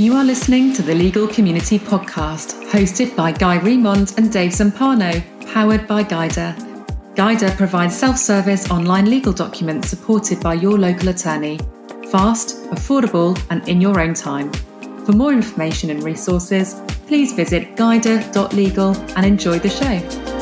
[0.00, 5.22] You are listening to the Legal Community Podcast, hosted by Guy Remond and Dave Zumpano,
[5.52, 6.56] powered by Guidr.
[7.16, 11.58] Guidr provides self service online legal documents supported by your local attorney.
[12.10, 14.50] Fast, affordable, and in your own time.
[15.04, 20.39] For more information and resources, please visit guidr.legal and enjoy the show.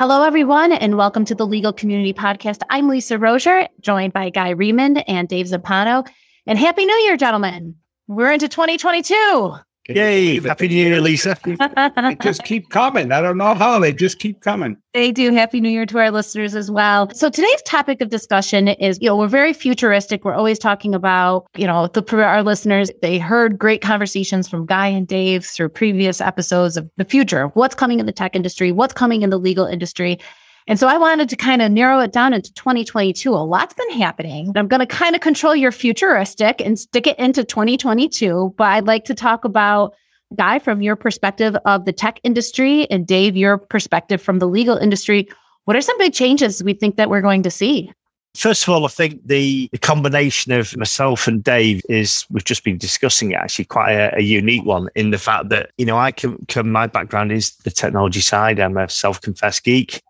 [0.00, 2.62] Hello, everyone, and welcome to the Legal Community Podcast.
[2.70, 6.08] I'm Lisa Roser, joined by Guy Remond and Dave Zumpano.
[6.46, 7.74] And Happy New Year, gentlemen.
[8.06, 9.56] We're into 2022.
[9.94, 10.40] Yay!
[10.40, 11.36] Happy New Year, Lisa.
[11.44, 13.12] they just keep coming.
[13.12, 14.76] I don't know how they just keep coming.
[14.94, 15.32] They do.
[15.32, 17.10] Happy New Year to our listeners as well.
[17.14, 20.24] So today's topic of discussion is, you know, we're very futuristic.
[20.24, 22.90] We're always talking about, you know, the our listeners.
[23.02, 27.48] They heard great conversations from Guy and Dave through previous episodes of the future.
[27.48, 28.72] What's coming in the tech industry?
[28.72, 30.18] What's coming in the legal industry?
[30.66, 33.30] And so I wanted to kind of narrow it down into 2022.
[33.30, 34.52] A lot's been happening.
[34.56, 38.54] I'm going to kind of control your futuristic and stick it into 2022.
[38.56, 39.94] But I'd like to talk about,
[40.36, 44.76] Guy, from your perspective of the tech industry, and Dave, your perspective from the legal
[44.76, 45.28] industry.
[45.64, 47.92] What are some big changes we think that we're going to see?
[48.36, 52.62] First of all, I think the, the combination of myself and Dave is, we've just
[52.62, 55.98] been discussing it actually, quite a, a unique one in the fact that, you know,
[55.98, 58.60] I can, come, my background is the technology side.
[58.60, 60.00] I'm a self confessed geek.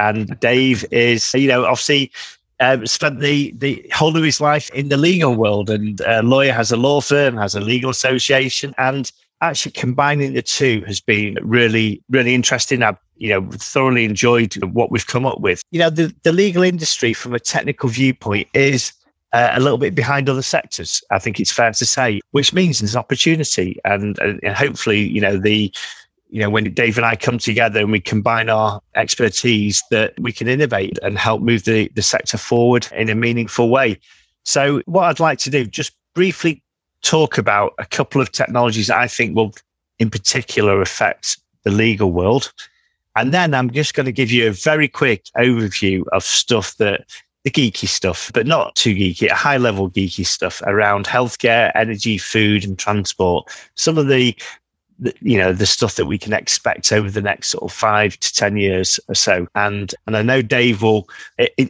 [0.00, 2.10] And Dave is, you know, obviously
[2.58, 6.52] um, spent the, the whole of his life in the legal world and a lawyer
[6.52, 8.74] has a law firm, has a legal association.
[8.78, 12.82] And actually combining the two has been really, really interesting.
[12.82, 15.62] I've, you know, thoroughly enjoyed what we've come up with.
[15.70, 18.92] You know, the, the legal industry from a technical viewpoint is
[19.32, 21.02] uh, a little bit behind other sectors.
[21.10, 25.36] I think it's fair to say, which means there's opportunity, and, and hopefully, you know,
[25.36, 25.72] the
[26.30, 30.32] you know, when Dave and I come together and we combine our expertise, that we
[30.32, 33.98] can innovate and help move the, the sector forward in a meaningful way.
[34.44, 36.62] So, what I'd like to do, just briefly
[37.02, 39.54] talk about a couple of technologies that I think will,
[39.98, 42.52] in particular, affect the legal world.
[43.16, 47.04] And then I'm just going to give you a very quick overview of stuff that
[47.44, 52.64] the geeky stuff, but not too geeky, high level geeky stuff around healthcare, energy, food,
[52.64, 53.50] and transport.
[53.76, 54.34] Some of the
[55.20, 58.32] you know the stuff that we can expect over the next sort of five to
[58.34, 59.46] ten years or so.
[59.54, 61.08] And and i know dave will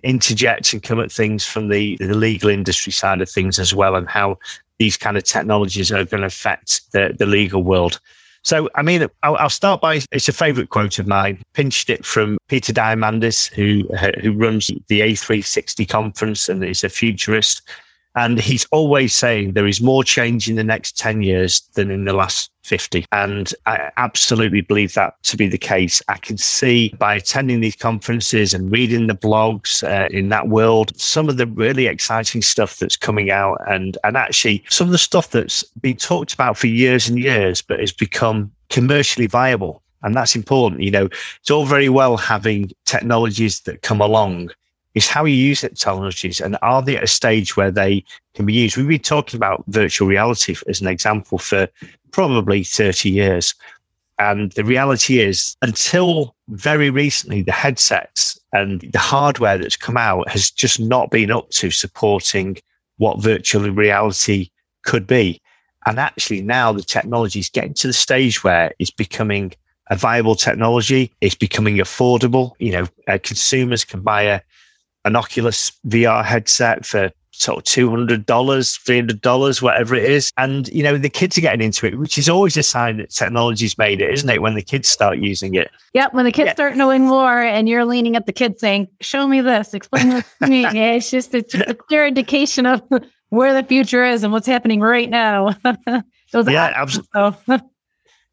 [0.03, 3.95] interject and come at things from the, the legal industry side of things as well
[3.97, 4.39] and how
[4.79, 8.01] these kind of technologies are going to affect the, the legal world.
[8.43, 12.07] So i mean I'll, I'll start by it's a favorite quote of mine pinched it
[12.07, 13.87] from peter diamandis who
[14.23, 17.61] who runs the a360 conference and is a futurist
[18.17, 22.05] and he's always saying there is more change in the next 10 years than in
[22.05, 23.05] the last 50.
[23.13, 26.03] And I absolutely believe that to be the case.
[26.09, 30.99] I can see by attending these conferences and reading the blogs uh, in that world,
[31.01, 34.99] some of the really exciting stuff that's coming out and, and actually some of the
[34.99, 39.83] stuff that's been talked about for years and years, but has become commercially viable.
[40.03, 40.83] And that's important.
[40.83, 41.09] You know,
[41.41, 44.51] it's all very well having technologies that come along
[44.95, 48.53] is how you use technologies and are they at a stage where they can be
[48.53, 48.77] used?
[48.77, 51.69] We've been talking about virtual reality as an example for
[52.11, 53.55] probably 30 years.
[54.19, 60.29] And the reality is, until very recently, the headsets and the hardware that's come out
[60.29, 62.59] has just not been up to supporting
[62.99, 64.51] what virtual reality
[64.83, 65.41] could be.
[65.87, 69.55] And actually, now the technology is getting to the stage where it's becoming
[69.89, 71.11] a viable technology.
[71.23, 72.53] It's becoming affordable.
[72.59, 74.41] You know, uh, consumers can buy a
[75.05, 80.05] an Oculus VR headset for sort of two hundred dollars, three hundred dollars, whatever it
[80.05, 80.31] is.
[80.37, 83.11] And you know, the kids are getting into it, which is always a sign that
[83.11, 84.43] technology's made it, isn't it?
[84.43, 85.71] When the kids start using it.
[85.95, 86.15] Yep.
[86.15, 86.55] When the kids yeah.
[86.55, 90.25] start knowing more, and you're leaning at the kids saying, "Show me this, explain this
[90.43, 92.83] to me." yeah, it's just it's just a clear indication of
[93.31, 95.55] where the future is and what's happening right now.
[96.35, 97.61] yeah, absolutely.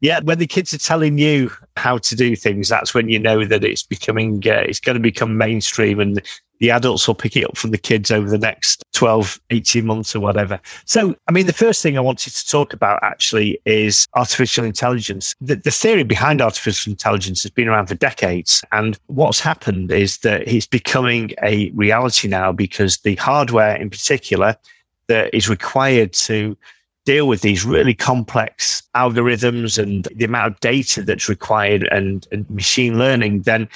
[0.00, 3.44] Yeah, when the kids are telling you how to do things, that's when you know
[3.44, 6.22] that it's becoming, uh, it's going to become mainstream and
[6.60, 10.14] the adults will pick it up from the kids over the next 12, 18 months
[10.14, 10.60] or whatever.
[10.84, 15.34] So, I mean, the first thing I wanted to talk about actually is artificial intelligence.
[15.40, 18.64] The, the theory behind artificial intelligence has been around for decades.
[18.72, 24.56] And what's happened is that it's becoming a reality now because the hardware in particular
[25.08, 26.56] that is required to
[27.08, 32.48] deal with these really complex algorithms and the amount of data that's required and, and
[32.50, 33.66] machine learning, then,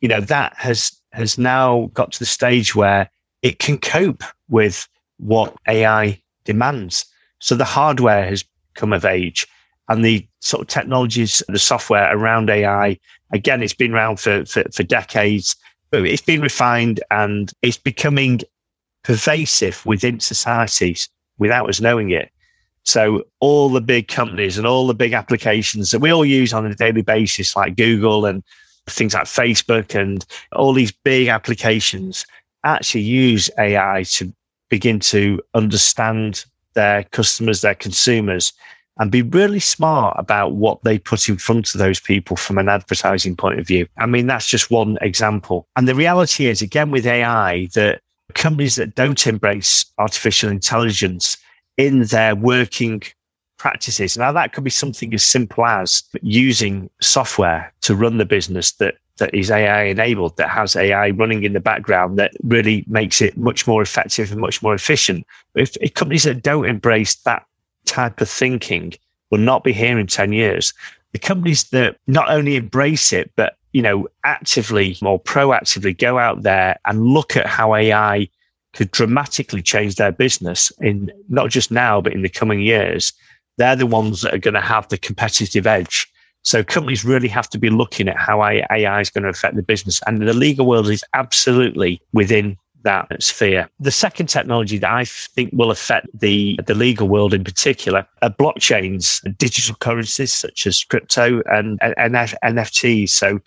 [0.00, 3.08] you know, that has, has now got to the stage where
[3.42, 4.88] it can cope with
[5.18, 7.06] what AI demands.
[7.38, 8.44] So the hardware has
[8.74, 9.46] come of age.
[9.88, 12.98] and the sort of technologies, the software around AI.
[13.32, 15.54] Again, it's been around for, for, for decades,
[15.92, 18.40] but it's been refined and it's becoming
[19.04, 21.08] pervasive within societies
[21.38, 22.32] without us knowing it.
[22.84, 24.14] So all the big hmm.
[24.14, 27.76] companies and all the big applications that we all use on a daily basis, like
[27.76, 28.42] Google and
[28.86, 32.26] things like Facebook and all these big applications
[32.64, 34.32] actually use AI to
[34.68, 36.44] begin to understand
[36.74, 38.52] their customers, their consumers,
[38.98, 42.68] and be really smart about what they put in front of those people from an
[42.68, 43.86] advertising point of view.
[43.98, 45.66] I mean, that's just one example.
[45.76, 48.02] And the reality is, again, with AI, that
[48.34, 51.38] companies that don't embrace artificial intelligence
[51.86, 53.02] in their working
[53.58, 54.16] practices.
[54.16, 58.94] Now, that could be something as simple as using software to run the business that
[59.18, 63.36] that is AI enabled, that has AI running in the background, that really makes it
[63.36, 65.26] much more effective and much more efficient.
[65.54, 67.44] If, if companies that don't embrace that
[67.84, 68.94] type of thinking
[69.30, 70.72] will not be here in 10 years.
[71.12, 76.42] The companies that not only embrace it, but you know, actively or proactively go out
[76.42, 78.28] there and look at how AI
[78.72, 83.12] could dramatically change their business in not just now, but in the coming years,
[83.58, 86.10] they're the ones that are going to have the competitive edge.
[86.42, 89.62] So companies really have to be looking at how AI is going to affect the
[89.62, 90.00] business.
[90.06, 93.68] And the legal world is absolutely within that sphere.
[93.78, 98.30] The second technology that I think will affect the, the legal world in particular are
[98.30, 103.10] blockchains, digital currencies such as crypto and, and NFTs.
[103.10, 103.40] So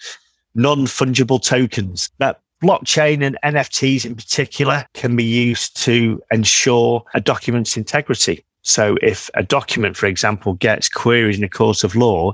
[0.55, 2.09] non-fungible tokens.
[2.19, 8.43] That blockchain and NFTs in particular can be used to ensure a document's integrity.
[8.61, 12.33] So if a document, for example, gets queried in a court of law,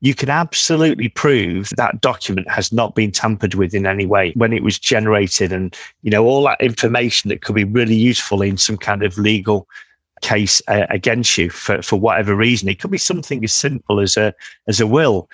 [0.00, 4.52] you can absolutely prove that document has not been tampered with in any way when
[4.52, 5.52] it was generated.
[5.52, 9.16] And you know all that information that could be really useful in some kind of
[9.18, 9.68] legal
[10.20, 12.68] case uh, against you for, for whatever reason.
[12.68, 14.34] It could be something as simple as a
[14.66, 15.28] as a will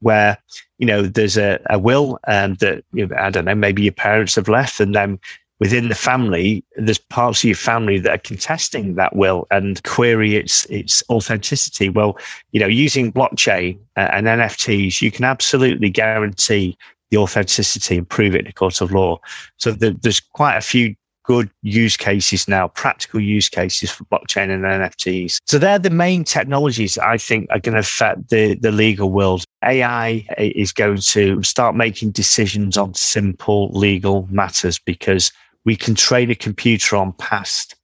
[0.00, 0.36] where
[0.78, 3.92] you know there's a, a will um, that you know, i don't know maybe your
[3.92, 5.18] parents have left and then
[5.60, 10.34] within the family, there's parts of your family that are contesting that will and query
[10.34, 11.88] its its authenticity.
[11.88, 12.18] Well,
[12.50, 16.76] you know, using blockchain and NFTs, you can absolutely guarantee
[17.10, 19.20] the authenticity and prove it in a court of law.
[19.58, 20.94] So the, there's quite a few
[21.24, 25.38] good use cases now, practical use cases for blockchain and NFTs.
[25.46, 29.44] So they're the main technologies I think are going to affect the, the legal world.
[29.62, 35.32] AI is going to start making decisions on simple legal matters because
[35.64, 37.76] we can train a computer on past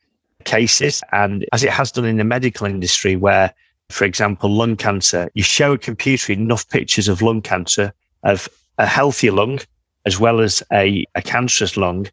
[0.44, 1.02] cases.
[1.12, 3.52] And as it has done in the medical industry, where,
[3.90, 7.92] for example, lung cancer, you show a computer enough pictures of lung cancer,
[8.22, 8.48] of
[8.78, 9.58] a healthy lung,
[10.06, 12.06] as well as a, a cancerous lung,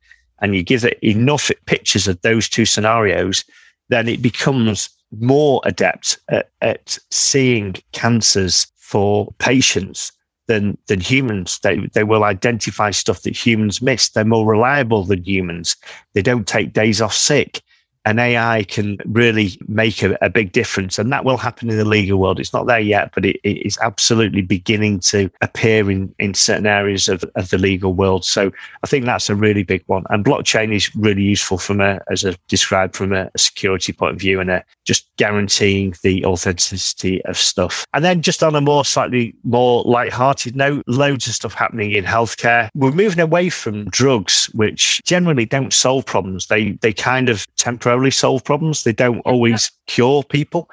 [0.43, 3.45] and you give it enough pictures of those two scenarios,
[3.89, 10.11] then it becomes more adept at, at seeing cancers for patients
[10.47, 11.59] than than humans.
[11.63, 14.09] They they will identify stuff that humans miss.
[14.09, 15.77] They're more reliable than humans.
[16.13, 17.61] They don't take days off sick
[18.05, 20.99] and AI can really make a, a, big difference.
[20.99, 22.39] And that will happen in the legal world.
[22.39, 26.65] It's not there yet, but it, it is absolutely beginning to appear in, in certain
[26.65, 28.25] areas of, of the legal world.
[28.25, 28.51] So
[28.83, 30.03] I think that's a really big one.
[30.09, 34.15] And blockchain is really useful from a, as I described, from a, a security point
[34.15, 37.85] of view and a, just guaranteeing the authenticity of stuff.
[37.93, 42.03] And then just on a more slightly more light-hearted note, loads of stuff happening in
[42.03, 42.69] healthcare.
[42.75, 46.47] We're moving away from drugs, which generally don't solve problems.
[46.47, 48.83] They, they kind of temporarily temporarily solve problems.
[48.83, 50.67] They don't always cure people.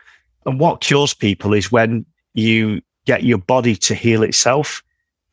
[0.47, 4.83] And what cures people is when you get your body to heal itself.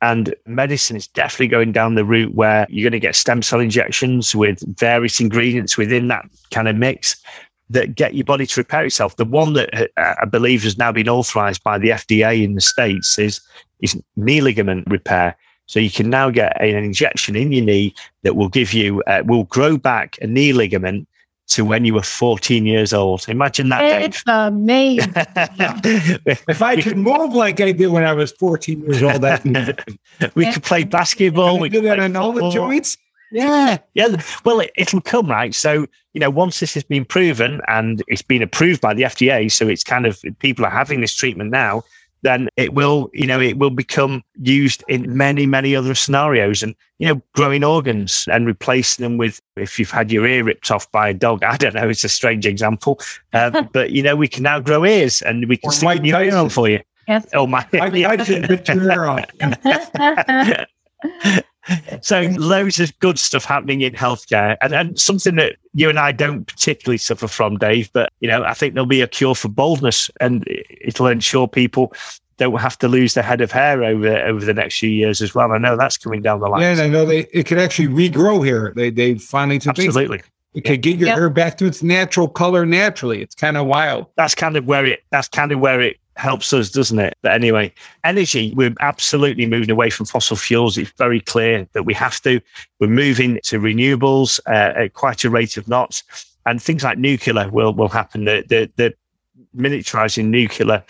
[0.01, 3.59] And medicine is definitely going down the route where you're going to get stem cell
[3.59, 7.15] injections with various ingredients within that kind of mix
[7.69, 9.15] that get your body to repair itself.
[9.15, 12.61] The one that uh, I believe has now been authorized by the FDA in the
[12.61, 13.41] States is,
[13.81, 15.35] is knee ligament repair.
[15.65, 19.23] So you can now get an injection in your knee that will give you, uh,
[19.25, 21.07] will grow back a knee ligament
[21.47, 23.27] to when you were 14 years old.
[23.29, 24.35] Imagine that, it's Dave.
[24.35, 25.13] amazing.
[25.15, 29.43] if I could move like I did when I was 14 years old, that
[30.35, 31.59] we could play basketball.
[31.59, 32.97] We could do that in all the joints.
[33.31, 34.21] Yeah, yeah.
[34.45, 35.53] Well, it, it'll come right.
[35.53, 39.51] So you know, once this has been proven and it's been approved by the FDA,
[39.51, 41.83] so it's kind of people are having this treatment now
[42.21, 46.63] then it will, you know, it will become used in many, many other scenarios.
[46.63, 50.71] And, you know, growing organs and replacing them with, if you've had your ear ripped
[50.71, 52.99] off by a dog, I don't know, it's a strange example.
[53.33, 56.17] Uh, but, you know, we can now grow ears and we can stick a new
[56.17, 56.81] ear on for you.
[57.07, 57.25] Yes.
[57.33, 57.65] Oh, my.
[57.73, 58.17] I, I
[62.01, 66.11] So loads of good stuff happening in healthcare and, and something that you and I
[66.11, 69.49] don't particularly suffer from, Dave, but you know, I think there'll be a cure for
[69.49, 71.93] baldness and it'll ensure people
[72.37, 75.33] don't have to lose their head of hair over over the next few years as
[75.33, 75.51] well.
[75.51, 76.61] I know that's coming down the line.
[76.61, 78.73] Yeah, and I know they it could actually regrow hair.
[78.75, 80.21] They they finally took absolutely.
[80.53, 81.17] It could get your yep.
[81.17, 83.21] hair back to its natural color naturally.
[83.21, 84.07] It's kind of wild.
[84.15, 85.03] That's kind of where it.
[85.11, 87.15] That's kind of where it helps us, doesn't it?
[87.21, 90.77] But anyway, energy, we're absolutely moving away from fossil fuels.
[90.77, 92.41] It's very clear that we have to.
[92.79, 96.03] We're moving to renewables uh, at quite a rate of knots.
[96.45, 98.25] And things like nuclear will, will happen.
[98.25, 98.93] The, the,
[99.55, 100.83] miniaturizing nuclear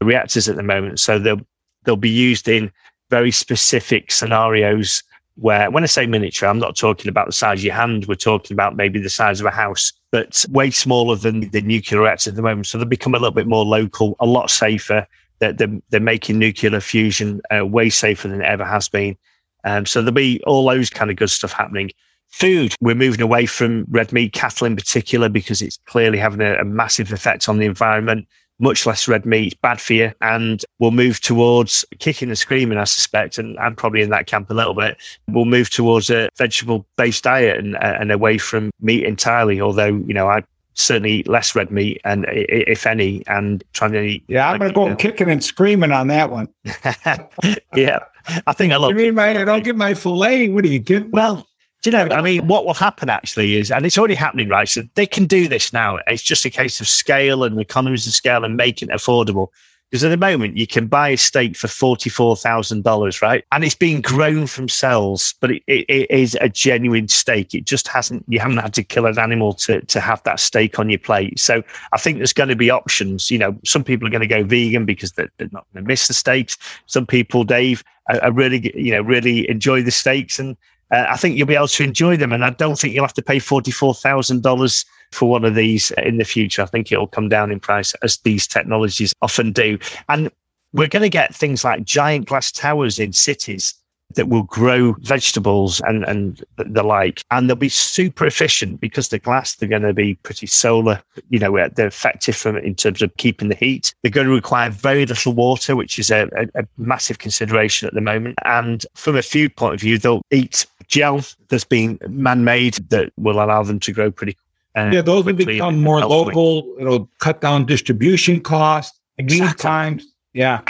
[0.00, 1.00] reactors at the moment.
[1.00, 1.40] So they'll,
[1.84, 2.72] they'll be used in
[3.10, 5.02] very specific scenarios
[5.36, 8.06] where when I say miniature, I'm not talking about the size of your hand.
[8.06, 12.02] We're talking about maybe the size of a house, but way smaller than the nuclear
[12.02, 12.66] reactor at the moment.
[12.66, 15.06] So they become a little bit more local, a lot safer.
[15.38, 19.16] They're, they're, they're making nuclear fusion uh, way safer than it ever has been.
[19.64, 21.90] Um, so there'll be all those kind of good stuff happening.
[22.28, 26.54] Food, we're moving away from red meat, cattle in particular, because it's clearly having a,
[26.56, 28.26] a massive effect on the environment
[28.58, 30.12] much less red meat, bad for you.
[30.20, 33.38] And we'll move towards kicking and screaming, I suspect.
[33.38, 34.96] And I'm probably in that camp a little bit.
[35.28, 39.60] We'll move towards a vegetable based diet and, and away from meat entirely.
[39.60, 40.44] Although, you know, I
[40.78, 44.72] certainly eat less red meat and if any and trying to eat yeah i'm gonna
[44.72, 46.48] go kicking and screaming on that one
[47.74, 47.98] yeah
[48.46, 50.78] i think i love you mean my i don't get my fillet what do you
[50.78, 51.47] get well
[51.82, 54.68] do you know, I mean, what will happen actually is, and it's already happening, right?
[54.68, 55.98] So they can do this now.
[56.08, 59.48] It's just a case of scale and economies of scale and making it affordable.
[59.88, 63.44] Because at the moment, you can buy a steak for $44,000, right?
[63.52, 67.54] And it's being grown from cells, but it, it, it is a genuine steak.
[67.54, 70.78] It just hasn't, you haven't had to kill an animal to, to have that steak
[70.78, 71.40] on your plate.
[71.40, 73.30] So I think there's going to be options.
[73.30, 75.88] You know, some people are going to go vegan because they're, they're not going to
[75.88, 76.58] miss the steaks.
[76.84, 80.54] Some people, Dave, are, are really, you know, really enjoy the steaks and,
[80.90, 82.32] uh, I think you'll be able to enjoy them.
[82.32, 86.24] And I don't think you'll have to pay $44,000 for one of these in the
[86.24, 86.62] future.
[86.62, 89.78] I think it'll come down in price as these technologies often do.
[90.08, 90.30] And
[90.72, 93.74] we're going to get things like giant glass towers in cities
[94.14, 97.22] that will grow vegetables and, and the like.
[97.30, 101.38] And they'll be super efficient because the glass, they're going to be pretty solar, you
[101.38, 103.94] know, they're effective from, in terms of keeping the heat.
[104.02, 107.94] They're going to require very little water, which is a, a, a massive consideration at
[107.94, 108.36] the moment.
[108.44, 113.42] And from a food point of view, they'll eat gel that's been man-made that will
[113.42, 114.36] allow them to grow pretty
[114.78, 116.74] uh, yeah, those will become more local.
[116.78, 119.60] It'll cut down distribution costs, exactly.
[119.60, 120.06] times.
[120.32, 120.60] Yeah.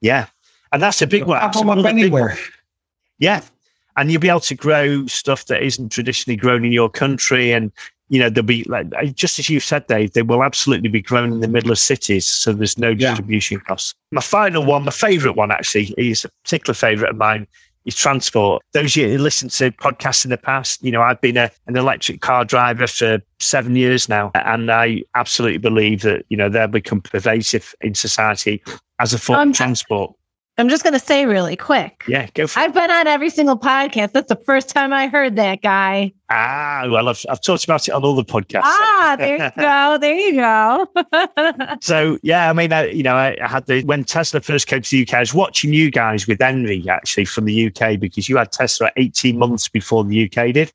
[0.00, 0.26] Yeah.
[0.72, 1.38] And that's a big one.
[1.38, 2.38] Up anywhere.
[3.18, 3.42] Yeah.
[3.96, 7.52] And you'll be able to grow stuff that isn't traditionally grown in your country.
[7.52, 7.70] And,
[8.08, 11.32] you know, there'll be like, just as you said, Dave, they will absolutely be grown
[11.32, 12.26] in the middle of cities.
[12.26, 13.68] So there's no distribution yeah.
[13.68, 13.94] costs.
[14.12, 17.46] My final one, my favorite one actually, is a particular favorite of mine
[17.84, 18.62] is transport.
[18.72, 21.76] Those you who listen to podcasts in the past, you know, I've been a, an
[21.76, 26.68] electric car driver for seven years now, and I absolutely believe that, you know, they'll
[26.68, 28.62] become pervasive in society
[28.98, 30.14] as a form of transport.
[30.60, 32.04] I'm just going to say really quick.
[32.06, 32.74] Yeah, go for I've it.
[32.74, 34.12] been on every single podcast.
[34.12, 36.12] That's the first time I heard that guy.
[36.28, 38.60] Ah, well, I've, I've talked about it on all the podcasts.
[38.64, 39.98] Ah, there you go.
[39.98, 41.76] There you go.
[41.80, 44.82] so, yeah, I mean, I, you know, I, I, had the, when Tesla first came
[44.82, 48.28] to the UK, I was watching you guys with envy actually from the UK because
[48.28, 50.70] you had Tesla 18 months before the UK did.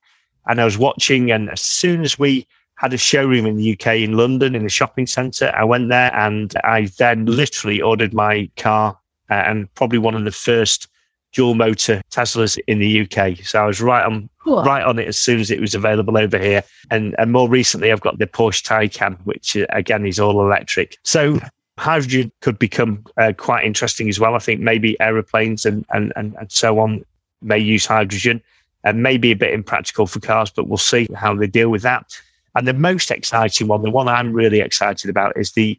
[0.48, 3.98] And I was watching, and as soon as we had a showroom in the UK
[3.98, 8.50] in London in a shopping centre, I went there and I then literally ordered my
[8.58, 8.98] car
[9.29, 10.88] and probably one of the first
[11.34, 13.38] dual motor Teslas in the UK.
[13.46, 14.63] So I was right on cool.
[14.63, 16.63] right on it as soon as it was available over here.
[16.91, 20.98] And and more recently, I've got the Porsche Taycan, which uh, again is all electric.
[21.03, 21.39] So
[21.77, 24.36] hydrogen could become uh, quite interesting as well.
[24.36, 27.03] I think maybe aeroplanes and, and, and, and so on
[27.41, 28.41] may use hydrogen
[28.84, 32.17] and maybe a bit impractical for cars, but we'll see how they deal with that.
[32.55, 35.77] And the most exciting one, the one I'm really excited about is the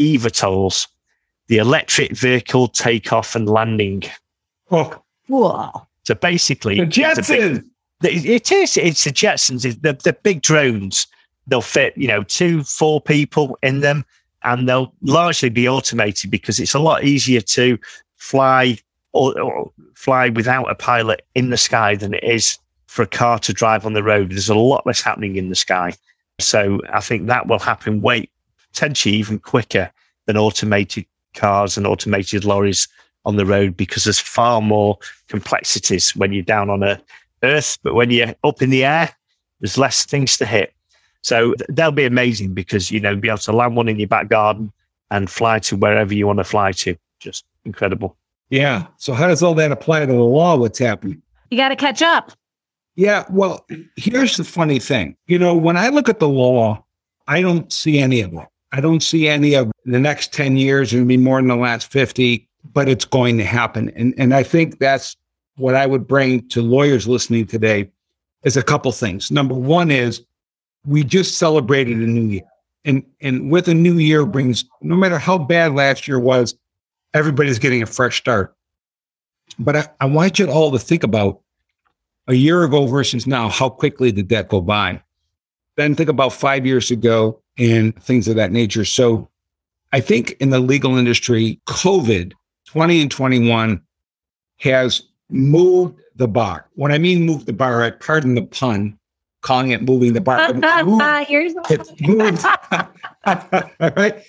[0.00, 0.88] eVTOLs
[1.48, 4.04] the electric vehicle takeoff and landing.
[4.70, 5.70] Oh, Whoa.
[6.04, 7.64] So basically, the Jetsons.
[8.00, 8.76] Big, it is.
[8.76, 9.62] It's the Jetsons.
[9.62, 11.06] The, the big drones.
[11.46, 14.04] They'll fit, you know, two, four people in them,
[14.42, 17.78] and they'll largely be automated because it's a lot easier to
[18.16, 18.78] fly
[19.12, 23.38] or, or fly without a pilot in the sky than it is for a car
[23.40, 24.30] to drive on the road.
[24.30, 25.94] There's a lot less happening in the sky.
[26.40, 28.28] So I think that will happen way
[28.72, 29.90] potentially even quicker
[30.26, 31.06] than automated
[31.38, 32.88] cars and automated lorries
[33.24, 37.00] on the road because there's far more complexities when you're down on a
[37.42, 37.78] earth.
[37.82, 39.10] But when you're up in the air,
[39.60, 40.72] there's less things to hit.
[41.22, 44.28] So they'll be amazing because, you know, be able to land one in your back
[44.28, 44.72] garden
[45.10, 46.96] and fly to wherever you want to fly to.
[47.20, 48.16] Just incredible.
[48.50, 48.86] Yeah.
[48.96, 50.56] So how does all that apply to the law?
[50.56, 51.20] What's happening?
[51.50, 52.32] You got to catch up.
[52.94, 53.24] Yeah.
[53.30, 53.66] Well,
[53.96, 55.16] here's the funny thing.
[55.26, 56.84] You know, when I look at the law,
[57.26, 58.46] I don't see any of it.
[58.72, 61.90] I don't see any of the next 10 years and be more than the last
[61.90, 63.90] 50, but it's going to happen.
[63.96, 65.16] And, and I think that's
[65.56, 67.90] what I would bring to lawyers listening today
[68.44, 69.30] is a couple things.
[69.30, 70.24] Number one is
[70.86, 72.42] we just celebrated a new year.
[72.84, 76.54] And, and with a new year brings, no matter how bad last year was,
[77.14, 78.54] everybody's getting a fresh start.
[79.58, 81.40] But I, I want you all to think about
[82.28, 85.02] a year ago versus now, how quickly did that go by?
[85.78, 88.84] Then think about five years ago and things of that nature.
[88.84, 89.28] So
[89.92, 92.32] I think in the legal industry, COVID
[92.66, 93.80] 20 and 21
[94.56, 96.66] has moved the bar.
[96.74, 98.98] When I mean move the bar, I pardon the pun,
[99.42, 100.52] calling it moving the bar.
[101.24, 102.42] Here's it's moved.
[102.44, 102.90] Ah,
[103.80, 104.20] All right.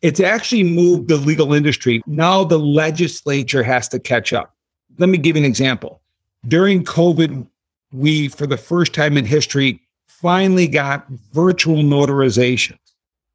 [0.00, 2.02] It's actually moved the legal industry.
[2.08, 4.56] Now the legislature has to catch up.
[4.98, 6.02] Let me give you an example.
[6.48, 7.46] During COVID,
[7.92, 9.80] we, for the first time in history,
[10.22, 12.78] finally got virtual notarization,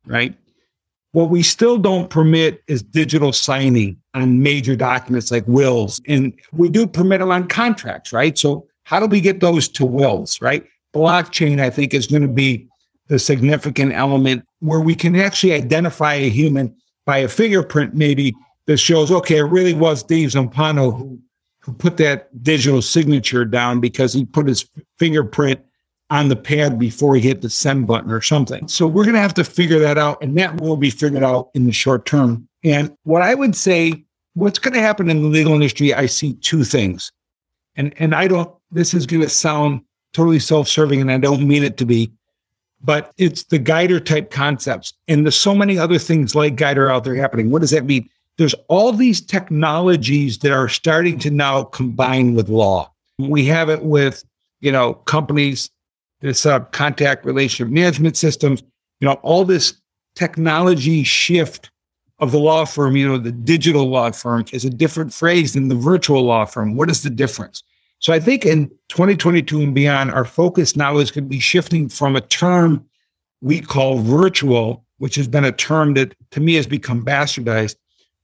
[0.05, 0.33] right?
[1.11, 5.99] What we still don't permit is digital signing on major documents like wills.
[6.07, 8.37] And we do permit them on contracts, right?
[8.37, 10.65] So how do we get those to wills, right?
[10.95, 12.67] Blockchain, I think, is going to be
[13.07, 16.73] the significant element where we can actually identify a human
[17.05, 18.33] by a fingerprint, maybe
[18.65, 21.19] that shows, okay, it really was Dave Zumpano who,
[21.59, 25.61] who put that digital signature down because he put his fingerprint
[26.09, 28.67] on the pad before he hit the send button or something.
[28.67, 31.49] So we're going to have to figure that out, and that will be figured out
[31.53, 32.47] in the short term.
[32.63, 36.33] And what I would say, what's going to happen in the legal industry, I see
[36.35, 37.11] two things.
[37.75, 38.51] And and I don't.
[38.71, 39.81] This is going to sound
[40.13, 42.11] totally self-serving, and I don't mean it to be
[42.81, 44.93] but it's the Guidr type concepts.
[45.07, 47.49] And there's so many other things like Guidr out there happening.
[47.49, 48.09] What does that mean?
[48.37, 52.91] There's all these technologies that are starting to now combine with law.
[53.17, 54.23] We have it with,
[54.59, 55.71] you know, companies,
[56.21, 58.63] this uh, contact relationship management systems,
[58.99, 59.79] you know, all this
[60.15, 61.69] technology shift
[62.19, 65.67] of the law firm, you know, the digital law firm is a different phrase than
[65.67, 66.75] the virtual law firm.
[66.75, 67.61] What is the difference?
[67.99, 71.89] So I think in 2022 and beyond, our focus now is going to be shifting
[71.89, 72.85] from a term
[73.41, 77.75] we call virtual, which has been a term that to me has become bastardized,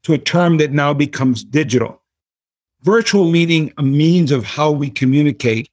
[0.04, 2.02] to a term that now becomes digital.
[2.82, 5.70] Virtual meaning a means of how we communicate,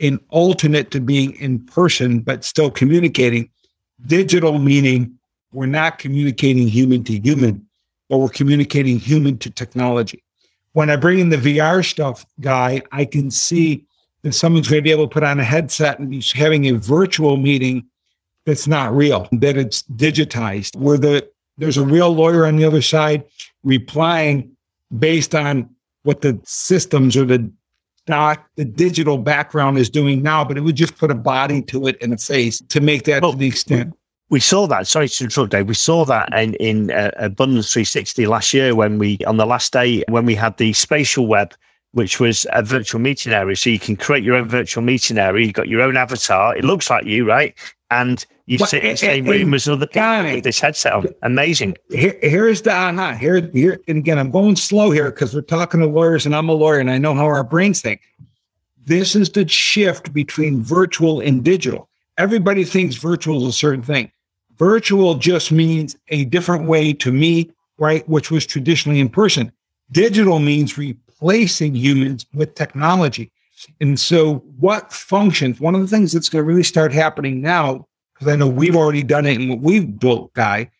[0.00, 3.50] an alternate to being in person, but still communicating.
[4.06, 5.18] Digital meaning
[5.52, 7.66] we're not communicating human to human,
[8.08, 10.24] but we're communicating human to technology
[10.74, 13.86] when I bring in the VR stuff guy, I can see
[14.22, 16.72] that someone's going to be able to put on a headset and be having a
[16.72, 17.86] virtual meeting
[18.44, 21.26] that's not real, that it's digitized, where the
[21.56, 23.24] there's a real lawyer on the other side
[23.62, 24.50] replying
[24.98, 25.70] based on
[26.02, 27.50] what the systems or the
[28.06, 31.86] doc, the digital background is doing now, but it would just put a body to
[31.86, 33.94] it and a face to make that well, to the extent
[34.30, 34.86] we saw that.
[34.86, 35.68] Sorry to interrupt, Dave.
[35.68, 39.72] We saw that in in uh, Abundance 360 last year when we on the last
[39.72, 41.54] day when we had the spatial web,
[41.92, 43.54] which was a virtual meeting area.
[43.56, 45.46] So you can create your own virtual meeting area.
[45.46, 46.56] You've got your own avatar.
[46.56, 47.54] It looks like you, right?
[47.94, 50.42] And you well, sit in eh, the eh, same eh, room as other people with
[50.42, 51.06] this headset on.
[51.22, 51.76] Amazing.
[51.90, 53.14] Here, here's the aha.
[53.14, 56.48] Here, here, and again, I'm going slow here because we're talking to lawyers, and I'm
[56.48, 58.00] a lawyer, and I know how our brains think.
[58.84, 61.88] This is the shift between virtual and digital.
[62.18, 64.10] Everybody thinks virtual is a certain thing.
[64.58, 68.06] Virtual just means a different way to meet, right?
[68.08, 69.52] Which was traditionally in person.
[69.92, 73.30] Digital means replacing humans with technology.
[73.80, 77.86] And so, what functions, one of the things that's going to really start happening now,
[78.14, 80.70] because I know we've already done it and what we've built, Guy,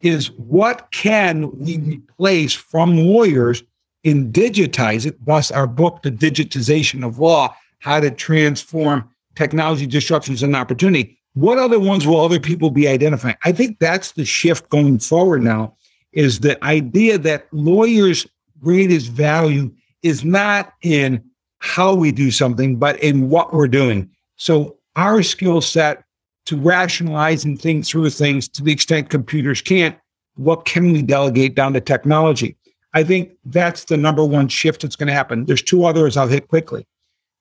[0.00, 3.62] is what can we replace from lawyers
[4.04, 5.24] and digitize it?
[5.24, 11.58] Thus, our book, The Digitization of Law How to Transform Technology Disruptions and Opportunity what
[11.58, 13.36] other ones will other people be identifying?
[13.44, 15.76] I think that's the shift going forward now
[16.12, 18.26] is the idea that lawyers'
[18.60, 19.72] greatest value
[20.02, 21.22] is not in
[21.60, 24.10] how we do something, but in what we're doing.
[24.36, 26.04] So our skill set
[26.46, 29.96] to rationalize and think through things to the extent computers can't,
[30.36, 32.56] what can we delegate down to technology?
[32.94, 35.44] I think that's the number one shift that's going to happen.
[35.44, 36.86] There's two others I'll hit quickly.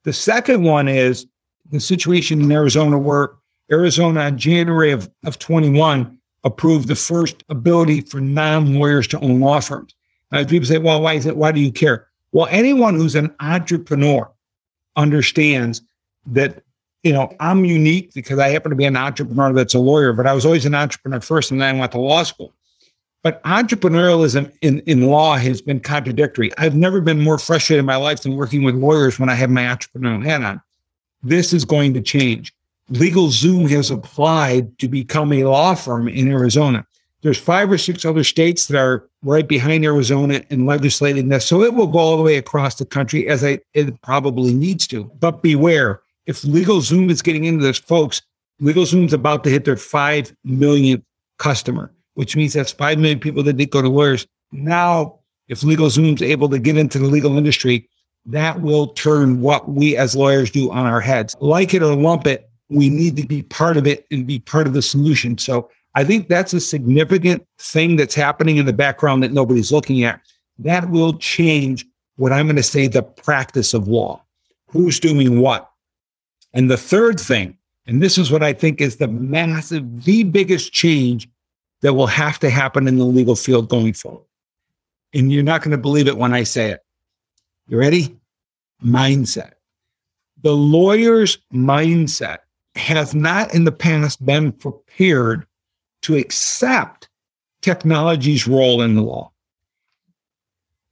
[0.04, 1.26] The second one is
[1.72, 3.32] the situation in Arizona where
[3.72, 9.60] Arizona in January of, of 21 approved the first ability for non-lawyers to own law
[9.60, 9.96] firms.
[10.32, 11.38] Now, people say, well, why is it?
[11.38, 12.09] Why do you care?
[12.32, 14.30] Well, anyone who's an entrepreneur
[14.96, 15.82] understands
[16.28, 16.64] that,
[17.04, 20.28] you know, I'm unique because I happen to be an entrepreneur that's a lawyer, but
[20.28, 22.54] I was always an entrepreneur first and then I went to law school.
[23.22, 26.52] But entrepreneurialism in, in law has been contradictory.
[26.58, 29.50] I've never been more frustrated in my life than working with lawyers when I have
[29.50, 30.62] my entrepreneurial hat on.
[31.22, 32.54] This is going to change.
[32.90, 36.86] Legal Zoom has applied to become a law firm in Arizona.
[37.22, 41.46] There's five or six other states that are right behind Arizona in legislating this.
[41.46, 44.88] So it will go all the way across the country as I, it probably needs
[44.88, 45.06] to.
[45.20, 48.22] But beware, if LegalZoom is getting into this, folks,
[48.62, 51.04] LegalZoom's about to hit their 5 millionth
[51.40, 54.26] customer, which means that's 5 million people that did go to lawyers.
[54.52, 57.90] Now, if LegalZoom's able to get into the legal industry,
[58.26, 61.36] that will turn what we as lawyers do on our heads.
[61.40, 64.68] Like it or lump it, we need to be part of it and be part
[64.68, 65.38] of the solution.
[65.38, 70.04] So I think that's a significant thing that's happening in the background that nobody's looking
[70.04, 70.22] at.
[70.60, 71.86] That will change
[72.18, 74.22] what I'm going to say the practice of law.
[74.68, 75.70] Who's doing what?
[76.54, 80.72] And the third thing, and this is what I think is the massive, the biggest
[80.74, 81.28] change
[81.82, 84.26] that will have to happen in the legal field going forward.
[85.14, 86.82] And you're not going to believe it when I say it.
[87.68, 88.16] You ready?
[88.84, 89.54] Mindset.
[90.42, 92.40] The lawyer's mindset
[92.76, 95.46] has not in the past been prepared
[96.04, 97.10] to accept
[97.62, 99.32] technology's role in the law.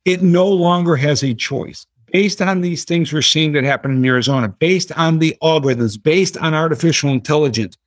[0.06, 1.86] It no longer has a choice.
[2.14, 6.38] Based on these things we're seeing that happen in Arizona, based on the algorithms, based
[6.38, 7.78] on artificial intelligence,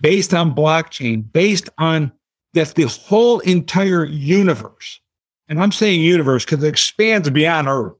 [0.00, 2.10] based on blockchain, based on
[2.54, 5.00] that the whole entire universe,
[5.48, 7.94] and I'm saying universe because it expands beyond Earth,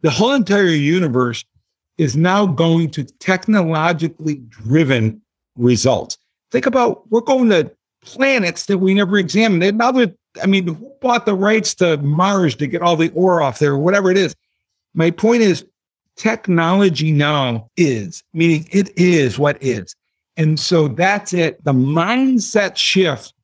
[0.00, 1.44] the whole entire universe
[1.96, 5.22] is now going to technologically driven
[5.56, 6.18] results.
[6.50, 7.70] Think about we're going to
[8.04, 9.62] planets that we never examined.
[9.62, 13.58] That, I mean, who bought the rights to Mars to get all the ore off
[13.58, 14.34] there, whatever it is?
[14.94, 15.64] My point is,
[16.16, 19.96] technology now is, meaning it is what is.
[20.36, 21.62] And so that's it.
[21.64, 23.34] The mindset shift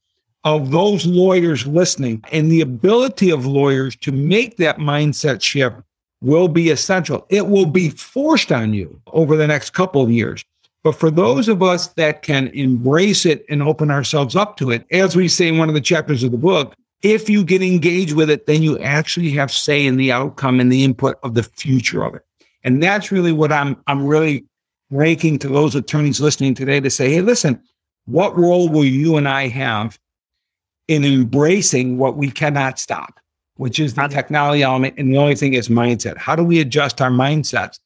[0.44, 5.76] of those lawyers listening and the ability of lawyers to make that mindset shift
[6.20, 7.26] will be essential.
[7.28, 10.44] It will be forced on you over the next couple of years.
[10.82, 14.86] But for those of us that can embrace it and open ourselves up to it,
[14.90, 18.14] as we say in one of the chapters of the book, if you get engaged
[18.14, 21.42] with it, then you actually have say in the outcome and the input of the
[21.42, 22.22] future of it.
[22.64, 24.44] And that's really what I'm I'm really
[24.90, 27.62] ranking to those attorneys listening today to say, hey, listen,
[28.06, 29.98] what role will you and I have
[30.88, 33.20] in embracing what we cannot stop,
[33.56, 34.94] which is the technology element.
[34.98, 36.16] And the only thing is mindset.
[36.16, 37.78] How do we adjust our mindsets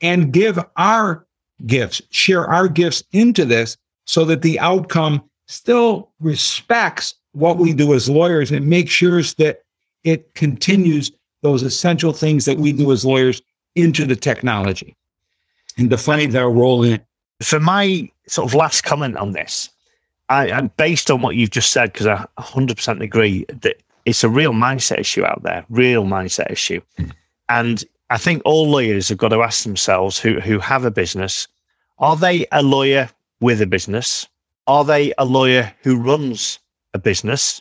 [0.00, 1.24] and give our
[1.66, 7.94] gifts, share our gifts into this so that the outcome still respects what we do
[7.94, 9.62] as lawyers and makes sure that
[10.04, 11.10] it continues
[11.42, 13.42] those essential things that we do as lawyers
[13.74, 14.96] into the technology
[15.76, 17.04] and defining their role in it.
[17.42, 19.70] For my sort of last comment on this,
[20.28, 24.28] I, and based on what you've just said, because I 100% agree that it's a
[24.28, 26.80] real mindset issue out there, real mindset issue.
[26.96, 27.10] Hmm.
[27.48, 31.46] And I think all lawyers have got to ask themselves who, who have a business,
[31.98, 34.26] are they a lawyer with a business?
[34.66, 36.58] Are they a lawyer who runs
[36.94, 37.60] a business?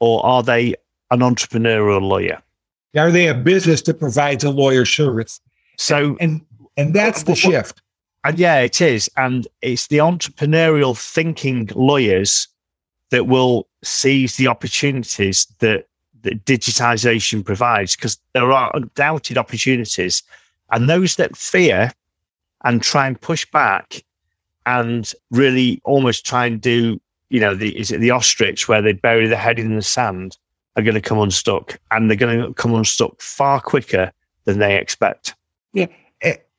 [0.00, 0.74] Or are they
[1.10, 2.42] an entrepreneurial lawyer?
[2.96, 5.40] Are they a business that provides a lawyer service?
[5.78, 6.40] So, and
[6.76, 7.82] and that's the shift.
[8.24, 9.10] And yeah, it is.
[9.16, 12.48] And it's the entrepreneurial thinking lawyers
[13.10, 15.86] that will seize the opportunities that
[16.22, 20.22] that digitization provides because there are undoubted opportunities.
[20.70, 21.92] And those that fear
[22.64, 24.04] and try and push back
[24.64, 28.92] and really almost try and do, you know, the is it the ostrich where they
[28.92, 30.36] bury their head in the sand
[30.76, 34.12] are going to come unstuck and they're going to come unstuck far quicker
[34.44, 35.34] than they expect.
[35.72, 35.86] Yeah.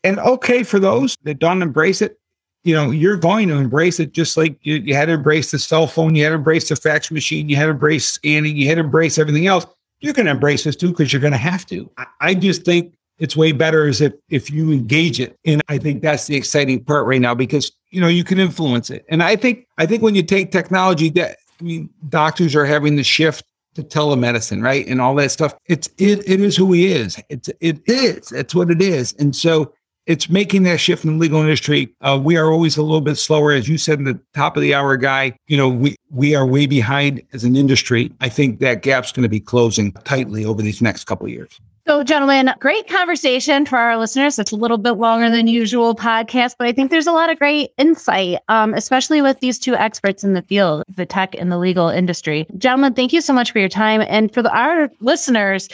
[0.03, 2.19] And okay for those that don't embrace it,
[2.63, 5.59] you know, you're going to embrace it just like you, you had to embrace the
[5.59, 8.67] cell phone, you had to embrace the fax machine, you had to embrace scanning, you
[8.67, 9.65] had to embrace everything else.
[9.99, 11.89] You're going to embrace this too because you're going to have to.
[11.97, 15.37] I, I just think it's way better is if if you engage it.
[15.45, 18.89] And i think that's the exciting part right now because you know you can influence
[18.89, 19.05] it.
[19.09, 22.95] And i think i think when you take technology that i mean doctors are having
[22.95, 23.45] the shift
[23.75, 24.85] to telemedicine right?
[24.87, 25.55] And all that stuff.
[25.65, 27.21] It's it it is who he is.
[27.29, 28.31] It's it is.
[28.31, 29.13] It's what it is.
[29.19, 29.73] And so
[30.05, 31.93] it's making that shift in the legal industry.
[32.01, 34.61] Uh, we are always a little bit slower, as you said in the top of
[34.61, 35.35] the hour, guy.
[35.47, 38.11] You know, we we are way behind as an industry.
[38.21, 41.59] I think that gap's going to be closing tightly over these next couple years.
[41.85, 44.39] So, gentlemen, great conversation for our listeners.
[44.39, 47.37] It's a little bit longer than usual podcast, but I think there's a lot of
[47.37, 51.57] great insight, um, especially with these two experts in the field, the tech and the
[51.57, 52.47] legal industry.
[52.57, 54.01] Gentlemen, thank you so much for your time.
[54.07, 55.67] And for the, our listeners,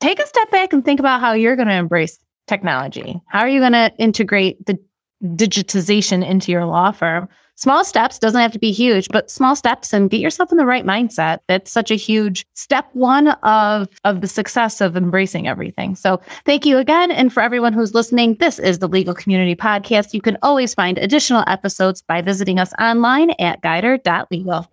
[0.00, 3.20] take a step back and think about how you're going to embrace technology.
[3.28, 4.78] How are you going to integrate the
[5.22, 9.92] digitization into your law firm small steps doesn't have to be huge, but small steps
[9.92, 11.38] and get yourself in the right mindset.
[11.46, 15.94] That's such a huge step one of, of the success of embracing everything.
[15.94, 17.10] So thank you again.
[17.10, 20.14] And for everyone who's listening, this is the Legal Community Podcast.
[20.14, 24.68] You can always find additional episodes by visiting us online at guidr.legal.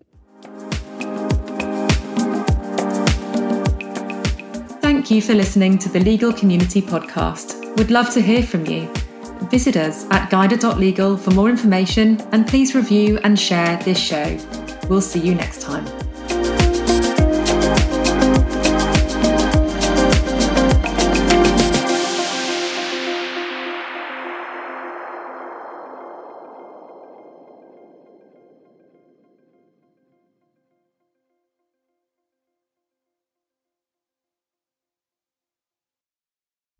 [5.09, 7.75] Thank you for listening to the Legal Community Podcast.
[7.77, 8.87] We'd love to hear from you.
[9.49, 14.37] Visit us at guidr.legal for more information and please review and share this show.
[14.87, 16.08] We'll see you next time.